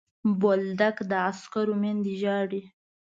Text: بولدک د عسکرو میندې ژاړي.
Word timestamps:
بولدک 0.41 0.97
د 1.09 1.11
عسکرو 1.27 1.73
میندې 1.81 2.13
ژاړي. 2.21 2.61